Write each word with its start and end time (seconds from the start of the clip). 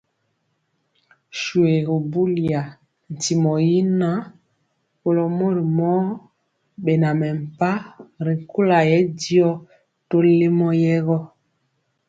Shoégu 1.39 1.95
buliya, 2.11 2.61
ntimɔ 3.13 3.53
yi 3.67 3.79
ŋan, 3.99 4.19
kɔlo 5.01 5.23
mori 5.37 5.63
mɔ 5.77 5.91
bɛna 6.83 7.09
mɛmpah 7.19 7.79
ri 8.25 8.33
kula 8.51 8.79
yɛ 8.89 8.99
diɔ 9.21 9.49
tɔlemɔ 10.09 10.67
yɛɛ 10.81 10.99
gɔ. 11.07 11.17